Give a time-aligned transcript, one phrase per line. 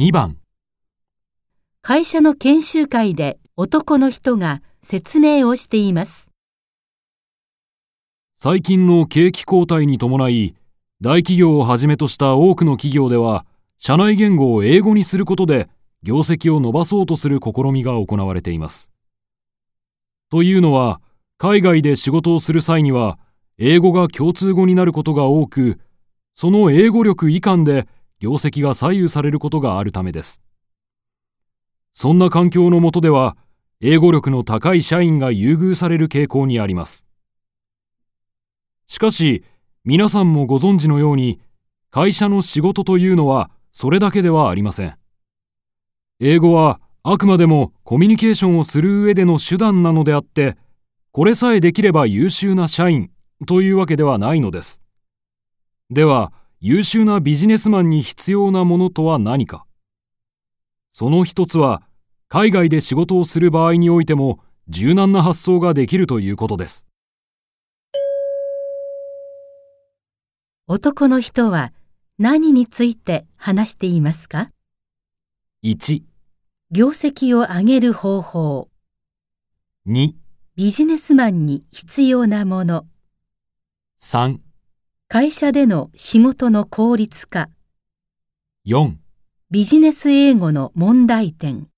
[0.00, 0.36] 2番、
[1.82, 6.30] 会社の研修会で男の人が説明をしています。
[8.38, 10.54] 最近の景気後退に伴い、
[11.00, 13.44] 大企業をはじめとした多くの企業では、
[13.76, 15.68] 社内言語を英語にすることで、
[16.04, 18.92] 業績を伸ばそうとする試みが行われています。
[20.30, 21.00] というのは、
[21.38, 23.18] 海外で仕事をする際には、
[23.58, 25.80] 英語が共通語になることが多く、
[26.36, 27.88] その英語力以下で
[28.18, 30.40] 業績が左右されることがあるためです。
[31.92, 33.36] そんな環境の下では、
[33.80, 37.06] 英語力の高い社員が優遇される傾向にあります。
[38.86, 39.44] しかし、
[39.84, 41.40] 皆さんもご存知のように、
[41.90, 44.96] 会社の仕事というのはそれだけではありません。
[46.20, 50.56] 英語はあくまでもコミュニケーションをする上での手段なのであって、
[51.12, 53.10] これさえできれば優秀な社員
[53.46, 54.82] というわけではないのです。
[55.90, 59.64] では、優秀なビジネスマンに必要なものとは何か。
[60.90, 61.82] その一つは、
[62.28, 66.88] 海外で仕事をする場合においても柔軟な発想ができるということです。
[70.66, 71.72] 男の人は
[72.18, 74.50] 何について話していますか
[75.62, 76.02] ？1、
[76.72, 78.68] 業績を上げる方法、
[79.86, 80.12] 2、
[80.56, 82.84] ビジネスマンに必要なもの、
[84.00, 84.40] 3、
[85.10, 87.48] 会社での仕事の効率化、
[88.66, 88.92] 4
[89.50, 91.68] ビジネス英語の問題点。